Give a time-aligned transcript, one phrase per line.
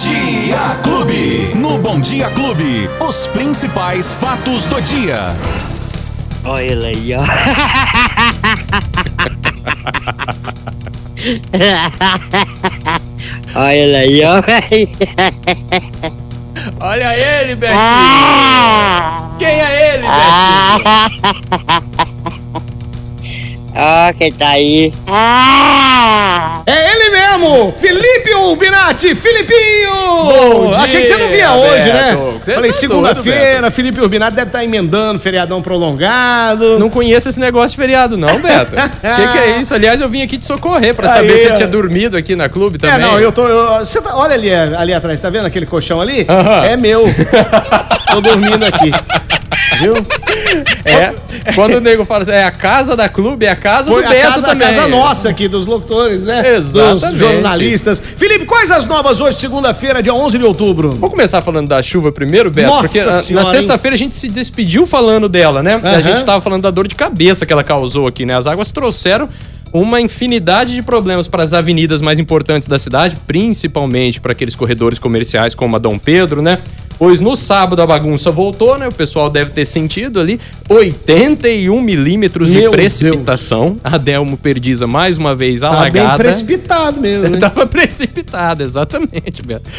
[0.00, 1.50] Dia Clube.
[1.56, 5.34] No Bom Dia Clube, os principais fatos do dia.
[6.44, 7.18] Olha ele aí, ó.
[13.58, 14.40] Olha ele aí, ó.
[16.80, 17.76] Olha ele, Betinho.
[17.80, 19.30] Ah!
[19.36, 20.22] Quem é ele, Betinho?
[23.74, 24.94] Ó, quem tá aí?
[25.08, 26.62] Ah!
[26.66, 26.97] É ele
[27.38, 27.72] mesmo!
[27.78, 29.14] Felipe Urbinati!
[29.14, 29.90] Filipinho!
[29.92, 32.10] Bom Achei que você não via dia, hoje, né?
[32.10, 32.40] Beto.
[32.44, 36.78] Você Falei, tá segunda-feira, Felipe Urbinati deve estar emendando feriadão prolongado.
[36.78, 38.74] Não conheço esse negócio de feriado, não, Beto.
[38.74, 38.78] O
[39.16, 39.74] que, que é isso?
[39.74, 42.48] Aliás, eu vim aqui te socorrer pra Aí, saber se você tinha dormido aqui na
[42.48, 42.96] clube também.
[42.96, 43.46] É, não, eu tô.
[43.46, 43.68] eu-
[44.02, 46.26] tá- olha ali, ali atrás, tá vendo aquele colchão ali?
[46.28, 46.64] Aham.
[46.64, 47.04] É meu.
[48.12, 48.90] tô dormindo aqui.
[49.80, 49.94] Viu?
[50.84, 51.12] É.
[51.54, 54.06] Quando o nego fala assim, é a casa da clube, é a casa Foi do
[54.06, 54.68] a Beto casa, a também.
[54.68, 56.56] casa nossa aqui, dos locutores, né?
[56.56, 57.06] Exatamente.
[57.08, 58.00] Dos jornalistas.
[58.16, 60.90] Felipe, quais as novas hoje, segunda-feira, dia 11 de outubro?
[60.92, 62.68] Vamos começar falando da chuva primeiro, Beto?
[62.68, 65.80] Nossa porque na- Senhora, na sexta-feira a gente se despediu falando dela, né?
[65.82, 66.02] A Aham.
[66.02, 68.36] gente tava falando da dor de cabeça que ela causou aqui, né?
[68.36, 69.28] As águas trouxeram
[69.72, 74.98] uma infinidade de problemas para as avenidas mais importantes da cidade, principalmente para aqueles corredores
[74.98, 76.58] comerciais como a Dom Pedro, né?
[76.98, 78.88] Pois no sábado a bagunça voltou, né?
[78.88, 83.78] O pessoal deve ter sentido ali 81 milímetros de Meu precipitação.
[83.84, 87.38] A Delmo Perdiza mais uma vez Tá bem precipitado mesmo, né?
[87.38, 89.70] Tava precipitado, exatamente, Beto.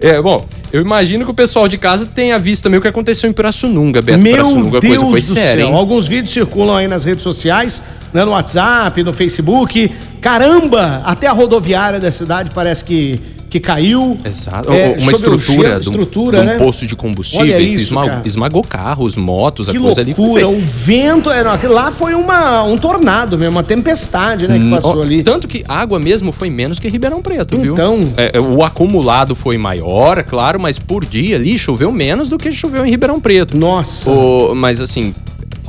[0.00, 3.28] É, bom, eu imagino que o pessoal de casa tenha visto também o que aconteceu
[3.28, 4.18] em Pirassununga, Beto.
[4.18, 5.72] Meu Pirassununga, Deus coisa foi do séria, céu.
[5.72, 5.78] hein?
[5.78, 9.90] Alguns vídeos circulam aí nas redes sociais, né, no WhatsApp, no Facebook.
[10.20, 13.20] Caramba, até a rodoviária da cidade parece que,
[13.52, 14.16] que caiu.
[14.24, 14.72] Exato.
[14.72, 16.56] É, uma estrutura, gelo, de um, estrutura, de um né?
[16.56, 20.46] poço de Olha combustíveis isso, esma- esmagou carros, motos, Que a coisa ali foi loucura,
[20.48, 20.58] feia.
[20.58, 25.02] um vento, é, lá foi uma, um tornado mesmo, uma tempestade, né, que passou Ó,
[25.02, 25.22] ali.
[25.22, 27.74] Tanto que água mesmo foi menos que Ribeirão Preto, viu?
[27.74, 28.00] Então.
[28.16, 32.50] É, é, o acumulado foi maior, claro, mas por dia ali choveu menos do que
[32.50, 33.54] choveu em Ribeirão Preto.
[33.54, 34.10] Nossa.
[34.10, 35.14] O- mas assim,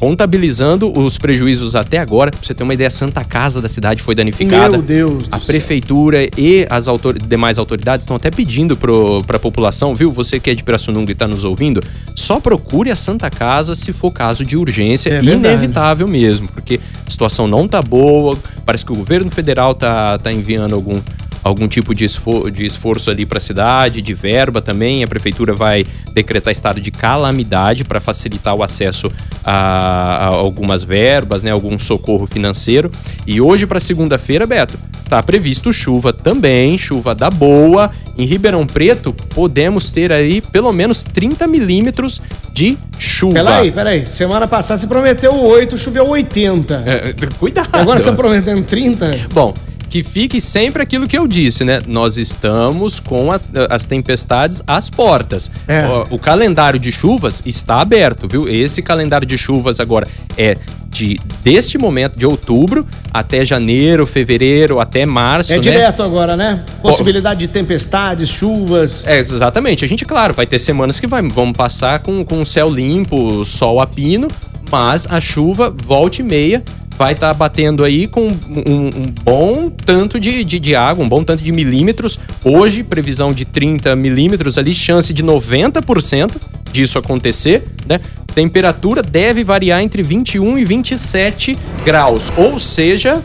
[0.04, 4.02] contabilizando os prejuízos até agora, pra você ter uma ideia, a Santa Casa da cidade
[4.02, 4.74] foi danificada.
[4.74, 5.48] Meu Deus A céu.
[5.48, 10.12] prefeitura e as autor- demais autoridades estão até pedindo pro, pra população, viu?
[10.12, 11.82] Você que é de Pirassununga e tá nos ouvindo,
[12.18, 17.10] só procure a Santa Casa se for caso de urgência, É inevitável mesmo, porque a
[17.10, 21.00] situação não tá boa, parece que o governo federal tá, tá enviando algum
[21.44, 25.04] algum tipo de, esfor de esforço ali para a cidade, de verba também.
[25.04, 29.12] A prefeitura vai decretar estado de calamidade para facilitar o acesso
[29.44, 32.92] a, a algumas verbas, né, algum socorro financeiro.
[33.28, 34.78] E hoje para segunda-feira, Beto,
[35.10, 37.92] tá previsto chuva também, chuva da boa.
[38.18, 42.22] Em Ribeirão Preto podemos ter aí pelo menos 30 milímetros
[42.54, 43.34] de chuva.
[43.34, 44.06] Peraí, peraí.
[44.06, 46.84] Semana passada você prometeu 8, choveu 80.
[46.86, 47.70] É, cuidado.
[47.74, 49.20] Agora você tá prometendo 30?
[49.34, 49.54] Bom,
[49.94, 51.80] que fique sempre aquilo que eu disse, né?
[51.86, 53.40] Nós estamos com a-
[53.70, 55.52] as tempestades às portas.
[55.68, 55.86] É.
[55.86, 58.50] O, o calendário de chuvas está aberto, viu?
[58.50, 60.58] Esse calendário de chuvas agora é
[60.90, 65.62] de deste momento de outubro até janeiro, fevereiro, até março, É né?
[65.62, 66.66] direto agora, né?
[66.82, 69.04] Possibilidade de tempestades, chuvas.
[69.06, 69.86] É, exatamente.
[69.86, 73.46] A gente, claro, vai ter semanas que vai, vamos passar com, com o céu limpo,
[73.46, 74.28] sol a pino,
[74.72, 76.64] mas a chuva, volta e meia,
[77.04, 78.30] vai estar batendo aí com um,
[78.66, 82.18] um bom tanto de, de, de água, um bom tanto de milímetros.
[82.46, 86.32] Hoje, previsão de 30 milímetros ali, chance de 90%
[86.72, 88.00] disso acontecer, né?
[88.34, 93.22] Temperatura deve variar entre 21 e 27 graus, ou seja,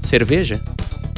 [0.00, 0.58] cerveja.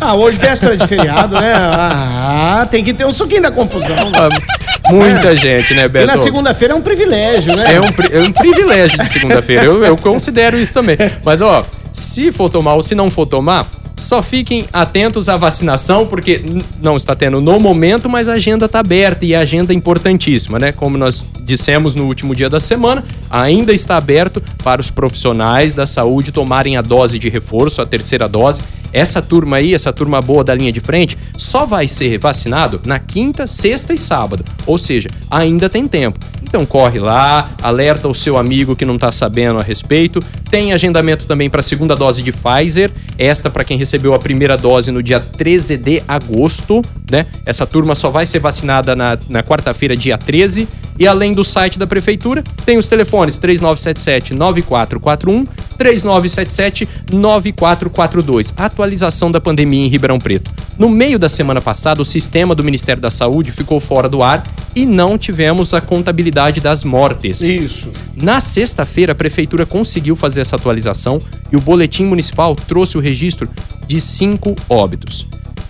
[0.00, 1.52] Ah, hoje véspera de feriado, né?
[1.54, 4.10] Ah, tem que ter um suquinho da confusão.
[4.10, 4.18] né?
[4.18, 6.04] Ah, Muita gente, né, Beto?
[6.04, 7.74] E na segunda-feira é um privilégio, né?
[7.74, 9.64] É um, é um privilégio de segunda-feira.
[9.64, 10.96] Eu, eu considero isso também.
[11.24, 11.64] Mas, ó,
[11.96, 16.44] se for tomar ou se não for tomar, só fiquem atentos à vacinação, porque
[16.82, 20.58] não está tendo no momento, mas a agenda está aberta e a agenda é importantíssima,
[20.58, 20.72] né?
[20.72, 25.86] Como nós dissemos no último dia da semana, ainda está aberto para os profissionais da
[25.86, 28.60] saúde tomarem a dose de reforço, a terceira dose.
[28.92, 32.98] Essa turma aí, essa turma boa da linha de frente, só vai ser vacinado na
[32.98, 34.44] quinta, sexta e sábado.
[34.66, 36.18] Ou seja, ainda tem tempo.
[36.46, 40.20] Então corre lá, alerta o seu amigo que não está sabendo a respeito.
[40.50, 44.56] Tem agendamento também para a segunda dose de Pfizer, esta para quem recebeu a primeira
[44.56, 47.26] dose no dia 13 de agosto, né?
[47.44, 50.68] Essa turma só vai ser vacinada na, na quarta-feira, dia 13.
[50.98, 55.46] E além do site da prefeitura, tem os telefones 3977-9441,
[55.78, 58.54] 3977-9442.
[58.56, 60.50] Atualização da pandemia em Ribeirão Preto.
[60.78, 64.42] No meio da semana passada, o sistema do Ministério da Saúde ficou fora do ar
[64.76, 67.40] e não tivemos a contabilidade das mortes.
[67.40, 67.90] Isso.
[68.14, 71.18] Na sexta-feira, a prefeitura conseguiu fazer essa atualização
[71.50, 73.48] e o boletim municipal trouxe o registro
[73.86, 75.26] de cinco óbitos.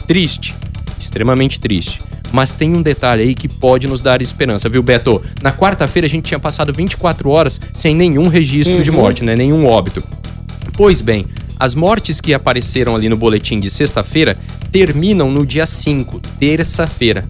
[0.08, 0.56] Triste,
[0.98, 2.00] extremamente triste.
[2.32, 5.22] Mas tem um detalhe aí que pode nos dar esperança, viu, Beto?
[5.40, 9.36] Na quarta-feira a gente tinha passado 24 horas sem nenhum registro de morte, né?
[9.36, 10.02] Nenhum óbito.
[10.76, 11.24] Pois bem,
[11.58, 14.36] as mortes que apareceram ali no boletim de sexta-feira
[14.72, 17.24] terminam no dia 5, terça-feira.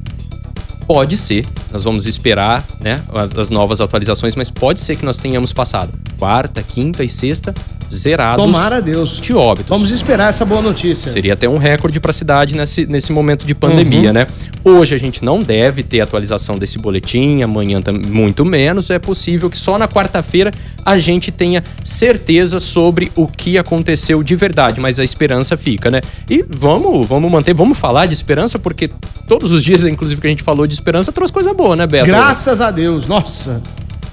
[0.86, 3.02] Pode ser, nós vamos esperar né,
[3.36, 7.54] as novas atualizações, mas pode ser que nós tenhamos passado quarta, quinta e sexta
[7.92, 9.20] zerados Tomara a Deus.
[9.20, 9.68] de óbitos.
[9.68, 11.08] Vamos esperar essa boa notícia.
[11.08, 14.12] Seria até um recorde para a cidade nesse, nesse momento de pandemia, Uhum.
[14.14, 14.26] né?
[14.64, 18.90] Hoje a gente não deve ter atualização desse boletim, amanhã muito menos.
[18.90, 20.52] É possível que só na quarta-feira
[20.84, 26.00] a gente tenha certeza sobre o que aconteceu de verdade, mas a esperança fica, né?
[26.28, 28.90] E vamos, vamos manter, vamos falar de esperança, porque
[29.28, 32.06] todos os dias, inclusive, que a gente falou de esperança, trouxe coisa boa, né, Beto?
[32.06, 33.06] Graças a Deus.
[33.06, 33.62] Nossa.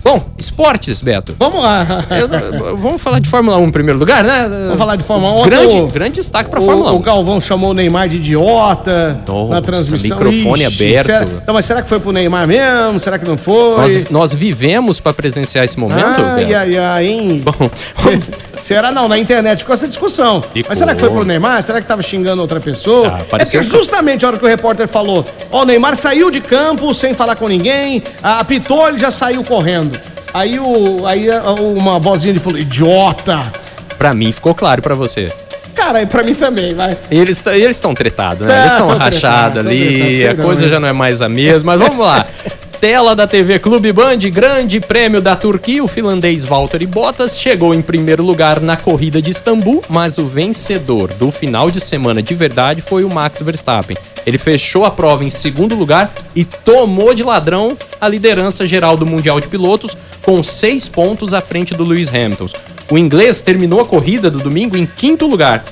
[0.03, 1.33] Bom, esportes, Beto.
[1.39, 2.05] Vamos lá.
[2.11, 4.50] Eu- vamos falar de Fórmula 1 em primeiro lugar, né?
[4.50, 5.45] Vamos falar de Fórmula 1.
[5.45, 6.95] Grande, O- grande destaque para o, Fórmula 1.
[6.95, 10.17] o Galvão chamou o Neymar de idiota Nossa, na transmissão.
[10.19, 11.05] microfone aberto.
[11.05, 13.00] Será, não, mas será que foi pro Neymar mesmo?
[13.00, 13.77] Será que não foi?
[13.77, 16.03] Nós, nós vivemos para presenciar esse momento?
[16.21, 16.57] Ai, Beto?
[16.57, 17.39] ai, ai, hein?
[17.45, 18.21] Bom, Se-
[18.57, 19.07] será não?
[19.07, 20.41] Na internet ficou essa discussão.
[20.41, 20.65] Ficou.
[20.69, 21.63] Mas será que foi pro Neymar?
[21.63, 23.07] Será que tava xingando outra pessoa?
[23.15, 26.29] Ah, é pareceu que- justamente a hora que o repórter falou, ó, o Neymar saiu
[26.29, 29.92] de campo sem falar com ninguém, apitou, ele já saiu correndo.
[30.33, 31.27] Aí, o, aí
[31.59, 33.41] uma vozinha ele falou, idiota!
[33.97, 35.31] pra mim ficou claro pra você.
[35.75, 36.95] Cara, e pra mim também, vai.
[37.09, 38.53] Eles t- eles estão tretados, né?
[38.53, 41.27] Tá, Eles estão tão rachados ali, tretados, sei a coisa já não é mais a
[41.30, 41.75] mesma.
[41.75, 42.25] Mas vamos lá.
[42.83, 47.81] Tela da TV Clube Band, grande prêmio da Turquia, o finlandês Valtteri Bottas chegou em
[47.81, 52.81] primeiro lugar na corrida de Istambul, mas o vencedor do final de semana de verdade
[52.81, 53.95] foi o Max Verstappen.
[54.25, 59.06] Ele fechou a prova em segundo lugar e tomou de ladrão a liderança geral do
[59.06, 62.50] Mundial de Pilotos, com seis pontos à frente do Lewis Hamilton.
[62.91, 65.63] O inglês terminou a corrida do domingo em quinto lugar.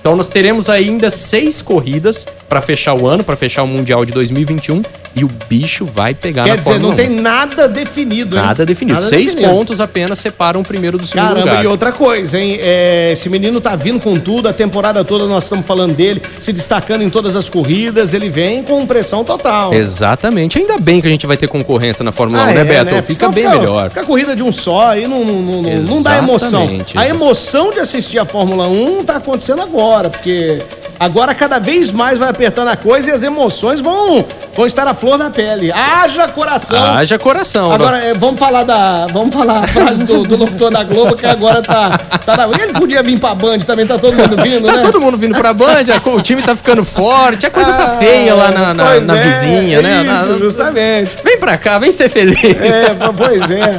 [0.00, 4.10] Então nós teremos ainda seis corridas para fechar o ano, para fechar o Mundial de
[4.10, 4.82] 2021
[5.16, 6.96] e o bicho vai pegar Quer na dizer, Fórmula não 1.
[7.06, 8.42] tem nada definido, hein?
[8.44, 8.96] Nada definido.
[8.96, 9.50] Nada seis definido.
[9.54, 11.64] pontos apenas separam o primeiro do segundo Caramba, lugar.
[11.64, 12.58] e outra coisa, hein?
[12.60, 16.52] É, esse menino tá vindo com tudo, a temporada toda nós estamos falando dele, se
[16.52, 19.72] destacando em todas as corridas, ele vem com pressão total.
[19.72, 20.58] Exatamente.
[20.58, 22.90] Ainda bem que a gente vai ter concorrência na Fórmula 1, Ah, né, é, Beto?
[22.96, 23.88] Porque Fica bem melhor.
[23.88, 26.64] Fica a corrida de um só, aí não, não, não, não dá emoção.
[26.64, 30.58] Exatamente, A emoção de assistir a Fórmula 1 tá acontecendo agora, porque
[30.98, 34.94] agora cada vez mais vai apertando a coisa e as emoções vão, vão estar à
[34.94, 35.70] flor da pele.
[35.72, 36.82] Haja coração!
[36.94, 37.70] Haja coração.
[37.72, 39.06] Agora, é, vamos falar da.
[39.12, 41.96] Vamos falar a frase do, do locutor da Globo, que agora tá.
[42.24, 44.82] tá na- ele podia vir pra Band também, tá todo mundo vindo, Tá né?
[44.82, 48.34] todo mundo vindo pra Band, a- o time tá ficando forte, a coisa tá feia
[48.34, 50.02] lá na, na- na é, vizinha, é né?
[50.02, 51.16] Na- Isso, justamente.
[51.22, 52.36] Vem pra cá, vem ser feliz.
[52.44, 53.72] É, pois é.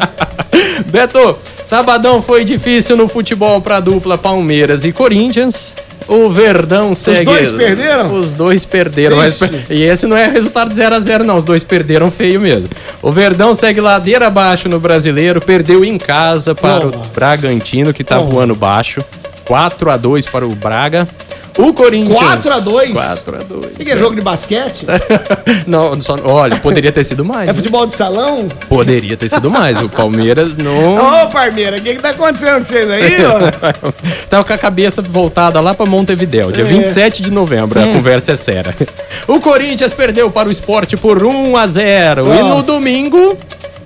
[0.87, 5.73] Beto, sabadão foi difícil no futebol pra dupla Palmeiras e Corinthians.
[6.07, 7.25] O Verdão segue.
[7.25, 8.13] dois perderam?
[8.17, 9.17] Os dois perderam.
[9.17, 9.39] Mas,
[9.69, 11.35] e esse não é resultado 0 a 0 não.
[11.37, 12.69] Os dois perderam feio mesmo.
[13.01, 15.41] O Verdão segue ladeira abaixo no brasileiro.
[15.41, 16.97] Perdeu em casa para Nossa.
[16.97, 18.29] o Bragantino, que tá Nossa.
[18.29, 19.03] voando baixo.
[19.45, 21.07] 4 a 2 para o Braga.
[21.57, 22.19] O Corinthians.
[22.19, 22.91] 4 a 2?
[22.93, 23.65] 4 a 2.
[23.65, 24.85] O que, é jogo de basquete?
[25.65, 27.49] Não, só, olha, poderia ter sido mais.
[27.49, 27.53] É né?
[27.53, 28.47] futebol de salão?
[28.69, 29.81] Poderia ter sido mais.
[29.81, 30.95] O Palmeiras não.
[31.23, 33.91] Ô, Parmeira, o que, que tá acontecendo com vocês aí, ó?
[34.29, 36.67] Tava com a cabeça voltada lá pra Montevidéu, dia É.
[36.67, 37.79] 27 de novembro.
[37.79, 38.75] A conversa é séria.
[39.27, 43.37] O Corinthians perdeu para o esporte por 1 a 0 E no domingo,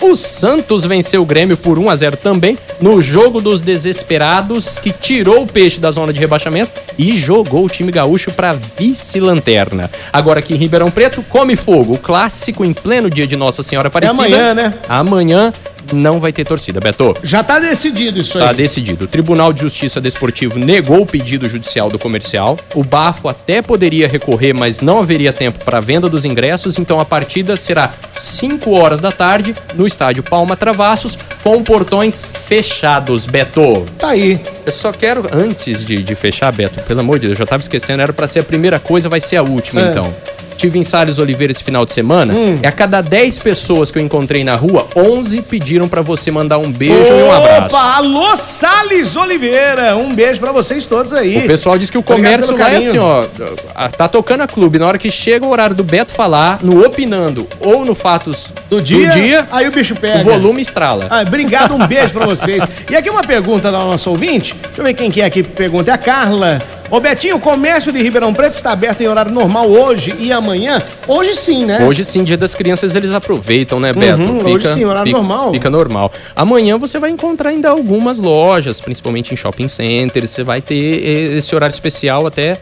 [0.02, 4.92] o Santos venceu o Grêmio por 1 a 0 também, no jogo dos desesperados, que
[4.92, 9.90] tirou o peixe da zona de rebaixamento e jogou o time gaúcho pra vice-lanterna.
[10.12, 11.94] Agora aqui em Ribeirão Preto, come fogo.
[11.94, 14.24] O clássico em pleno dia de Nossa Senhora Aparecida.
[14.24, 14.74] amanhã, né?
[14.90, 15.54] Amanhã
[15.94, 17.16] não vai ter torcida, Beto.
[17.24, 18.44] Já tá decidido isso aí.
[18.46, 19.06] Tá decidido.
[19.06, 22.58] O Tribunal de Justiça Desportivo negou o pedido judicial do comercial.
[22.76, 27.00] O Bafo até poderia recorrer, mas não haveria tempo para a venda dos ingressos, então
[27.00, 33.86] a partida será 5 horas da tarde no estádio Palma Travassos, com portões fechados, Beto.
[33.98, 34.40] Tá aí.
[34.66, 37.62] Eu só quero, antes de, de fechar, Beto, pelo amor de Deus, eu já tava
[37.62, 39.90] esquecendo, era pra ser a primeira coisa, vai ser a última, É.
[39.92, 40.14] então.
[40.62, 42.60] Tive em Salles Oliveira esse final de semana, Hum.
[42.64, 46.60] e a cada 10 pessoas que eu encontrei na rua, 11 pediram pra você mandar
[46.60, 47.76] um beijo e um abraço.
[47.76, 49.98] Opa, alô Salles Oliveira.
[49.98, 51.40] Um beijo pra vocês todos aí.
[51.40, 53.26] O pessoal diz que o comércio lá é assim, ó.
[53.74, 54.78] a- Tá tocando a clube.
[54.78, 58.80] Na hora que chega o horário do Beto falar, no Opinando ou no Fatos Do
[58.80, 60.20] dia, aí o bicho pega.
[60.20, 61.08] o volume estrala.
[61.10, 62.64] Ah, obrigado, um beijo pra vocês.
[62.88, 64.54] E aqui uma pergunta da nossa ouvinte.
[64.62, 65.90] Deixa eu ver quem que é aqui que pergunta.
[65.90, 66.60] É a Carla.
[66.92, 70.82] Ô Betinho, o comércio de Ribeirão Preto está aberto em horário normal hoje e amanhã?
[71.08, 71.86] Hoje sim, né?
[71.88, 74.22] Hoje sim, dia das crianças, eles aproveitam, né, Beto?
[74.46, 75.52] hoje sim, horário fica- normal.
[75.54, 76.12] Fica normal.
[76.36, 80.32] Amanhã você vai encontrar ainda algumas lojas, principalmente em shopping centers.
[80.32, 82.58] Você vai ter eh, esse horário especial até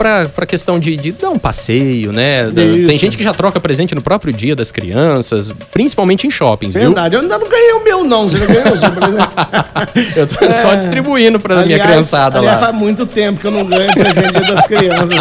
[0.00, 2.46] pra, pra questão de, de dar um passeio, né?
[2.48, 2.86] Isso.
[2.88, 6.84] Tem gente que já troca presente no próprio dia das crianças, principalmente em shoppings, viu?
[6.86, 8.26] Verdade, eu ainda não ganhei o meu, não.
[8.26, 9.28] Você já ganhou o seu presente?
[10.16, 12.40] Eu tô só distribuindo pra minha criançada É.
[12.40, 12.66] aliás, lá.
[12.68, 15.16] faz muito tempo que eu não ganho presente das crianças.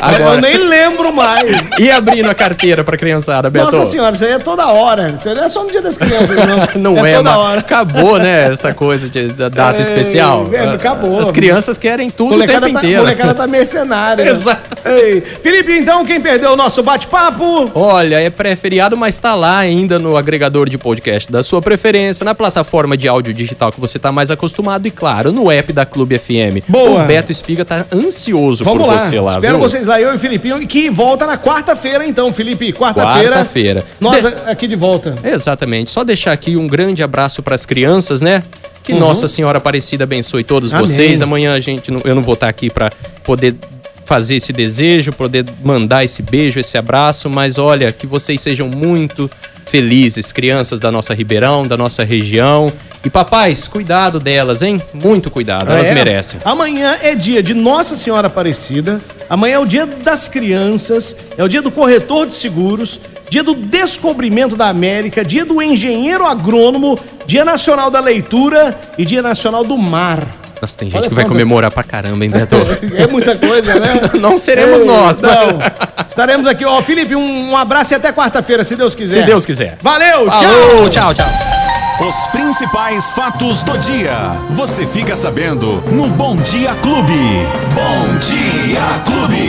[0.00, 1.50] Agora- Eu nem lembro mais.
[1.78, 3.64] E abrindo a carteira pra criançada, Beto?
[3.66, 5.14] Nossa senhora, isso aí é toda hora.
[5.18, 6.60] Isso aí não é só no dia das crianças, não.
[6.94, 7.60] Não é, toda mas hora.
[7.60, 8.50] acabou, né?
[8.50, 10.48] Essa coisa de, da data É, especial.
[10.52, 11.18] é, acabou.
[11.18, 13.02] As crianças querem tudo o tempo tá, inteiro.
[13.02, 14.09] molecada tá mercenária.
[14.18, 14.70] Exato.
[14.88, 17.70] Ei, Felipe, então, quem perdeu o nosso bate-papo?
[17.74, 22.34] Olha, é pré-feriado, mas tá lá ainda no agregador de podcast da sua preferência, na
[22.34, 26.18] plataforma de áudio digital que você tá mais acostumado e, claro, no app da Clube
[26.18, 26.64] FM.
[26.68, 27.02] Boa.
[27.02, 28.98] O Beto Espiga tá ansioso Vamos por lá.
[28.98, 29.68] você lá, Espero viu?
[29.68, 32.72] vocês lá, eu e o Filipinho, que volta na quarta-feira, então, Felipe.
[32.72, 33.36] Quarta-feira.
[33.36, 33.84] Quarta-feira.
[34.00, 35.14] Nós De- aqui de volta.
[35.22, 35.90] Exatamente.
[35.90, 38.42] Só deixar aqui um grande abraço para as crianças, né?
[38.82, 40.78] Que Nossa Senhora Aparecida abençoe todos Uhum.
[40.78, 40.86] Amém.
[40.86, 41.20] vocês.
[41.22, 42.90] Amanhã a gente, eu não vou estar aqui para
[43.22, 43.54] poder
[44.10, 49.30] fazer esse desejo, poder mandar esse beijo, esse abraço, mas olha, que vocês sejam muito
[49.66, 52.72] felizes, crianças da nossa Ribeirão, da nossa região.
[53.04, 54.82] E papais, cuidado delas, hein?
[54.92, 55.94] Muito cuidado, elas É.
[55.94, 56.40] merecem.
[56.44, 59.00] Amanhã é dia de Nossa Senhora Aparecida.
[59.28, 61.14] Amanhã é o dia das crianças.
[61.38, 62.98] É o dia do corretor de seguros.
[63.30, 65.24] Dia do descobrimento da América.
[65.24, 66.98] Dia do engenheiro agrônomo.
[67.26, 68.76] Dia nacional da leitura.
[68.98, 70.26] E dia nacional do mar.
[70.60, 72.56] Nossa, tem gente Olha que vai comemorar pra caramba, hein, Beto?
[72.94, 74.00] É muita coisa, né?
[74.20, 75.58] Não seremos nós, mas- Não.
[76.08, 76.64] Estaremos aqui.
[76.64, 79.20] Ó, Felipe, um, um abraço e até quarta-feira, se Deus quiser.
[79.20, 79.78] Se Deus quiser.
[79.80, 81.14] Valeu, Falou, tchau.
[81.14, 81.28] tchau, tchau.
[82.08, 84.32] Os principais fatos do dia.
[84.50, 87.46] Você fica sabendo no Bom Dia Clube.
[87.74, 89.48] Bom Dia Clube.